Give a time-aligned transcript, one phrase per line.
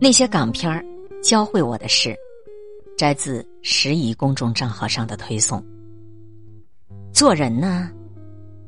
[0.00, 0.84] 那些港片儿
[1.22, 2.16] 教会我的事，
[2.96, 5.64] 摘自时宜公众账号上的推送。
[7.12, 7.90] 做人呢，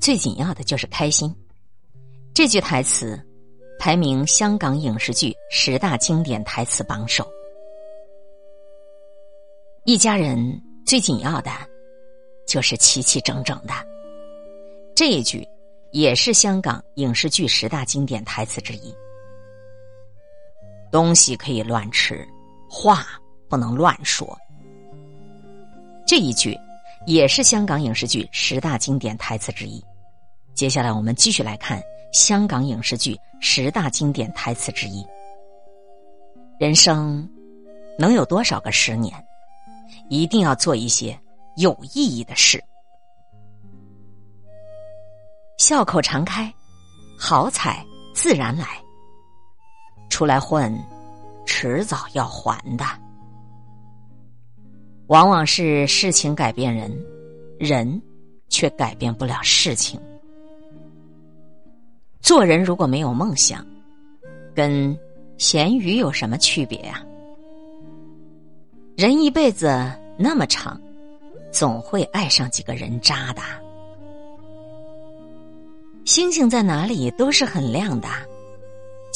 [0.00, 1.34] 最紧要的就是开心。
[2.34, 3.20] 这句台词
[3.78, 7.26] 排名香港影视剧十大经典台词榜首。
[9.84, 10.38] 一家人
[10.86, 11.50] 最紧要的，
[12.46, 13.72] 就是齐齐整整的。
[14.94, 15.46] 这一句
[15.92, 18.94] 也是香港影视剧十大经典台词之一。
[20.90, 22.26] 东西可以乱吃，
[22.68, 23.06] 话
[23.48, 24.38] 不能乱说。
[26.06, 26.58] 这一句
[27.06, 29.82] 也是香港影视剧十大经典台词之一。
[30.54, 31.80] 接下来我们继续来看
[32.12, 35.06] 香港影视剧十大经典台词之一。
[36.58, 37.26] 人生
[37.98, 39.14] 能有多少个十年？
[40.08, 41.18] 一定要做一些
[41.56, 42.62] 有意义的事。
[45.56, 46.52] 笑口常开，
[47.18, 48.66] 好彩自然来。
[50.20, 50.70] 出来混，
[51.46, 52.84] 迟早要还的。
[55.06, 56.94] 往往是事情改变人，
[57.58, 58.02] 人
[58.50, 59.98] 却改变不了事情。
[62.20, 63.64] 做人如果没有梦想，
[64.54, 64.94] 跟
[65.38, 67.02] 咸鱼有什么区别呀？
[68.98, 70.78] 人一辈子那么长，
[71.50, 73.40] 总会爱上几个人渣的。
[76.04, 78.08] 星星在哪里都是很亮的，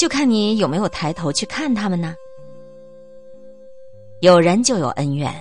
[0.04, 2.14] 就看你有没有抬头去看他们呢。
[4.20, 5.34] 有人就有恩怨，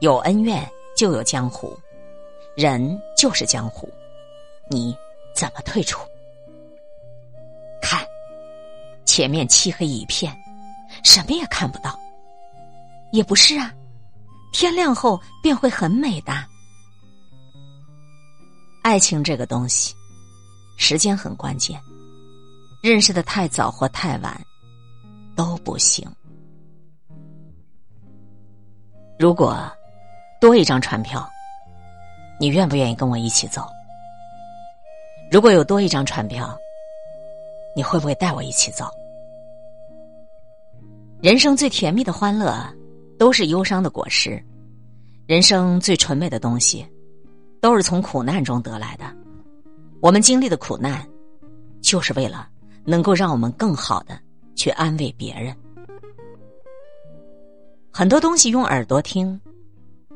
[0.00, 1.78] 有恩怨就有江湖，
[2.56, 3.88] 人就是江湖，
[4.68, 4.92] 你
[5.36, 6.00] 怎么退出？
[7.80, 8.04] 看，
[9.04, 10.36] 前面漆黑一片，
[11.04, 11.96] 什么也看不到。
[13.12, 13.72] 也不是啊，
[14.52, 16.32] 天亮后便会很美的。
[18.82, 19.94] 爱情这个东西，
[20.76, 21.80] 时间很关键，
[22.82, 24.38] 认识的太早或太晚
[25.34, 26.06] 都不行。
[29.18, 29.56] 如果
[30.40, 31.26] 多一张船票，
[32.38, 33.66] 你愿不愿意跟我一起走？
[35.30, 36.54] 如果有多一张船票，
[37.74, 38.90] 你会不会带我一起走？
[41.22, 42.54] 人生最甜蜜的欢乐。
[43.18, 44.42] 都是忧伤的果实，
[45.28, 46.84] 人生最纯美的东西，
[47.60, 49.04] 都是从苦难中得来的。
[50.00, 51.06] 我们经历的苦难，
[51.80, 52.48] 就是为了
[52.84, 54.18] 能够让我们更好的
[54.54, 55.56] 去安慰别人。
[57.92, 59.38] 很多东西用耳朵听，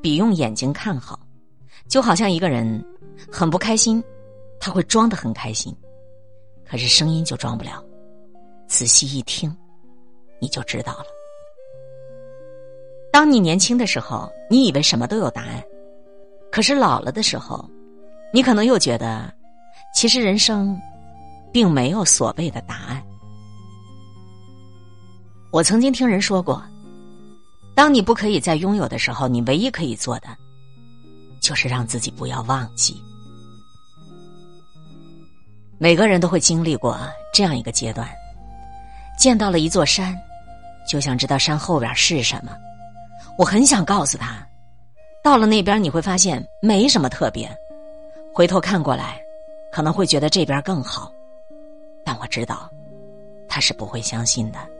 [0.00, 1.19] 比用眼睛看好。
[1.88, 2.84] 就好像一个人
[3.31, 4.03] 很不开心，
[4.59, 5.72] 他会装的很开心，
[6.65, 7.84] 可是声音就装不了。
[8.66, 9.55] 仔细一听，
[10.41, 11.05] 你就知道了。
[13.12, 15.62] 当你年轻的时候，你以为什么都有答案，
[16.50, 17.65] 可是老了的时候，
[18.32, 19.32] 你可能又觉得，
[19.94, 20.76] 其实人生
[21.56, 23.03] 并没有所谓的答案。
[25.50, 26.62] 我曾经听人说过，
[27.75, 30.28] 当你不可以再拥有的时候，你唯一可以做的，
[31.41, 33.03] 就是让自己不要忘记。
[35.78, 37.00] 每个人都会经历过
[37.33, 38.06] 这样一个阶段，
[39.19, 40.15] 见到了一座山，
[40.87, 42.53] 就想知道山后边是什么。
[43.38, 44.47] 我很想告诉他，
[45.25, 47.50] 到了那边你会发现没什么特别，
[48.34, 49.19] 回头看过来，
[49.73, 51.11] 可能会觉得这边更好，
[52.06, 52.71] 但我知道，
[53.49, 54.71] 他是不会相信的。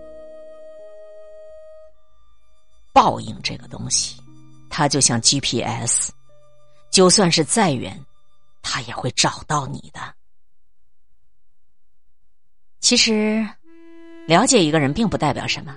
[2.93, 4.23] 报应这个东西，
[4.71, 6.13] 它就像 GPS，
[6.89, 8.01] 就算是再远，
[8.63, 10.15] 它也会找到你的。
[12.79, 13.45] 其实，
[14.29, 15.77] 了解一个人并不代表什么，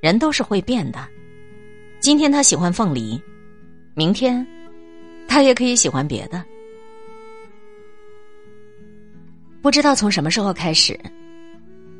[0.00, 1.06] 人都是会变的。
[2.00, 3.22] 今天他喜欢凤梨，
[3.94, 4.46] 明天
[5.28, 6.42] 他也可以喜欢别的。
[9.64, 10.94] 不知道从什么时候开始，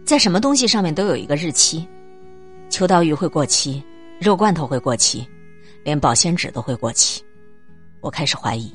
[0.05, 1.89] 在什么东西上面都有一个日期：
[2.69, 3.83] 秋刀鱼会过期，
[4.21, 5.27] 肉罐头会过期，
[5.83, 7.25] 连保鲜纸都会过期。
[8.03, 8.71] 我开始怀疑，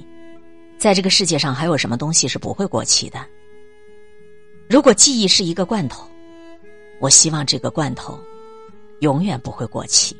[0.80, 3.24] 在这个世界上还有什么东西是不会过期的？
[4.68, 6.04] 如果记忆是一个罐头，
[7.00, 8.20] 我希望这个罐头
[9.02, 10.18] 永远不会过期。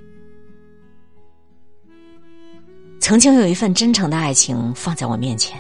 [3.02, 5.60] 曾经有一份真诚的爱情放在我面前，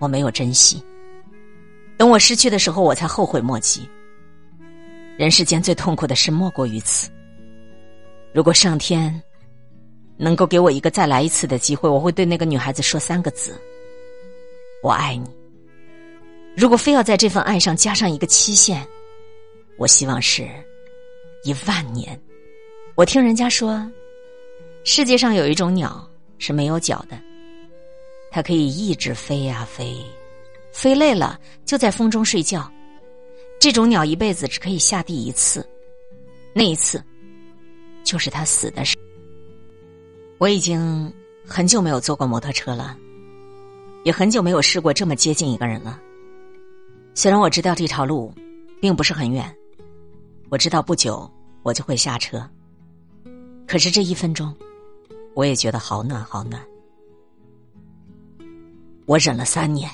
[0.00, 0.82] 我没有珍惜。
[1.96, 3.88] 等我失去的时候，我才后悔莫及。
[5.16, 7.10] 人世间最痛苦的事莫过于此。
[8.32, 9.22] 如果上天
[10.16, 13.56] 能够给我一个再来一次的机会，我会对那个女孩子说三个字
[14.82, 15.28] ：“我爱你。”
[16.56, 18.86] 如果非要在这份爱上加上一个期限，
[19.78, 20.48] 我希望是
[21.44, 22.20] 一万年。
[22.94, 23.90] 我听人家说，
[24.84, 26.08] 世界上有一种鸟。
[26.38, 27.16] 是没有脚的，
[28.32, 29.96] 它可以一直飞呀飞，
[30.72, 32.70] 飞累了就在风中睡觉。
[33.60, 35.64] 这种鸟一辈子只可以下地一次，
[36.52, 37.02] 那一次，
[38.02, 38.96] 就是他死的时。
[40.38, 41.12] 我已经
[41.46, 42.96] 很久没有坐过摩托车了，
[44.02, 46.00] 也很久没有试过这么接近一个人了。
[47.14, 48.34] 虽然我知道这条路
[48.80, 49.54] 并不是很远，
[50.48, 51.30] 我知道不久
[51.62, 52.44] 我就会下车，
[53.68, 54.52] 可是这一分钟，
[55.34, 56.60] 我也觉得好暖好暖。
[59.06, 59.88] 我忍了三年，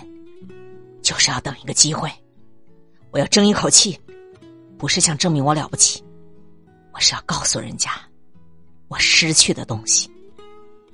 [1.09, 2.13] 就是要等一个机会，
[3.13, 3.99] 我要争一口气，
[4.77, 6.05] 不是想证明我了不起，
[6.93, 7.93] 我是要告诉人家，
[8.89, 10.13] 我失去的东西。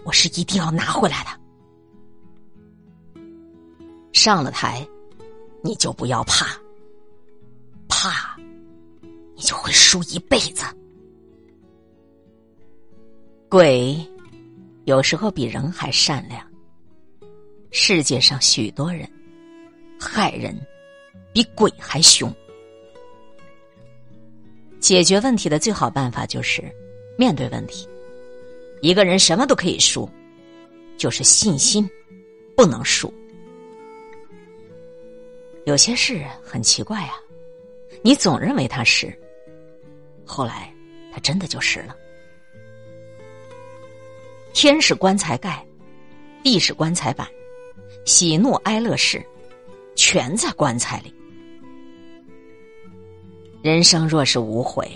[0.04, 1.30] 我是一定要拿回来的。
[4.12, 4.86] 上了台，
[5.64, 6.46] 你就不要怕，
[7.88, 8.36] 怕，
[9.34, 10.62] 你就会输一辈子。
[13.50, 13.98] 鬼
[14.84, 16.48] 有时候比人还善良。
[17.72, 19.10] 世界上许多人
[20.04, 20.54] 害人
[21.32, 22.32] 比鬼还凶。
[24.78, 26.62] 解决问题的最好办法就是
[27.16, 27.88] 面对问题。
[28.82, 30.08] 一个人什么都可以输，
[30.98, 31.88] 就是信心
[32.54, 33.12] 不能输。
[35.64, 37.14] 有些事很奇怪啊，
[38.02, 39.10] 你总认为他是，
[40.22, 40.70] 后来
[41.10, 41.96] 他真的就是了。
[44.52, 45.66] 天是棺材盖，
[46.42, 47.26] 地是棺材板，
[48.04, 49.24] 喜怒哀乐事
[49.94, 51.14] 全在棺材里。
[53.62, 54.90] 人生若是无悔，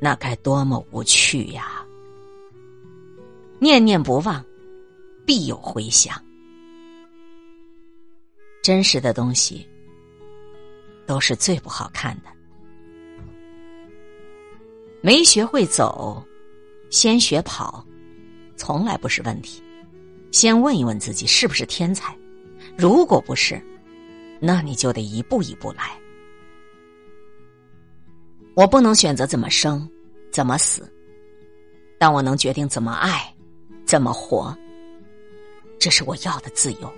[0.00, 1.84] 那该多么无趣呀！
[3.58, 4.44] 念念不忘，
[5.26, 6.16] 必有回响。
[8.62, 9.66] 真实的东西
[11.06, 12.30] 都是最不好看的。
[15.02, 16.22] 没学会走，
[16.90, 17.86] 先学跑，
[18.56, 19.62] 从来不是问题。
[20.30, 22.16] 先问一问自己是不是天才，
[22.76, 23.60] 如果不是，
[24.40, 25.96] 那你就得一步一步来。
[28.54, 29.88] 我不能选择怎么生，
[30.32, 30.90] 怎么死，
[31.98, 33.32] 但我能决定怎么爱。
[33.86, 34.56] 怎么活？
[35.80, 36.92] 这是我要的自由，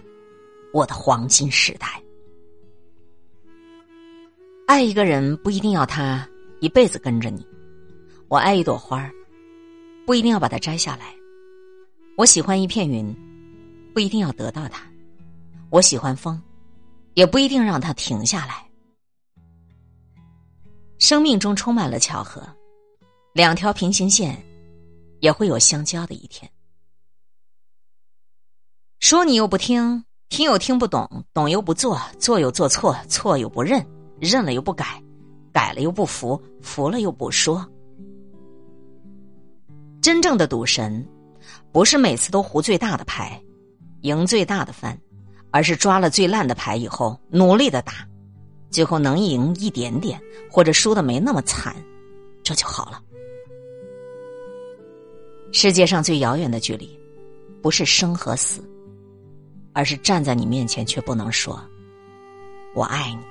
[0.74, 2.02] 我的黄金时代。
[4.66, 6.28] 爱一个人不一定要他
[6.60, 7.46] 一辈子跟着你。
[8.28, 9.10] 我爱一朵花
[10.04, 11.14] 不一定要把它摘下来。
[12.18, 13.16] 我喜欢一片云，
[13.94, 14.82] 不一定要得到它。
[15.70, 16.38] 我喜欢风，
[17.14, 18.66] 也不一定让他停下来。
[20.98, 22.42] 生命中充满了巧合，
[23.32, 24.40] 两条平行线
[25.20, 26.50] 也会有相交的一天。
[29.00, 33.84] 说你又不听，听又听不懂，懂又不做，做又做错，错又不认，
[34.20, 35.02] 认了又不改，
[35.52, 37.68] 改了又不服，服了又不说。
[40.00, 41.04] 真正的赌神，
[41.72, 43.42] 不是每次都胡最大的牌，
[44.02, 44.96] 赢最大的番，
[45.52, 47.93] 而是抓了最烂的牌以后，努力的打，
[48.70, 50.20] 最后能赢一点点，
[50.50, 51.76] 或者输的没那么惨，
[52.43, 53.00] 这就好了。
[55.52, 56.99] 世界上最遥远的距离，
[57.62, 58.60] 不是生和死。
[59.75, 61.58] 而是站在你面前却不能说
[62.76, 63.25] “我爱你”。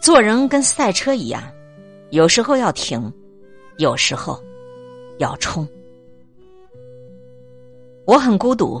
[0.00, 1.42] 做人跟赛车一样，
[2.10, 3.12] 有时候要停，
[3.78, 4.40] 有时候
[5.18, 5.68] 要冲。
[8.06, 8.80] 我很孤独，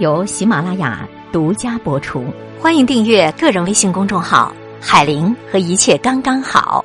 [0.00, 2.24] 由喜马拉雅独家播出，
[2.58, 6.84] 欢迎订阅个人微信公众号“海林”和一切刚刚好。